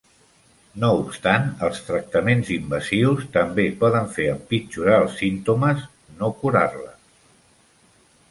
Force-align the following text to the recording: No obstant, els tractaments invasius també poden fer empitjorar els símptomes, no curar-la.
No 0.83 0.87
obstant, 1.01 1.43
els 1.67 1.81
tractaments 1.89 2.49
invasius 2.55 3.27
també 3.35 3.65
poden 3.83 4.09
fer 4.15 4.25
empitjorar 4.37 4.97
els 5.03 5.15
símptomes, 5.21 5.83
no 6.23 6.31
curar-la. 6.41 6.95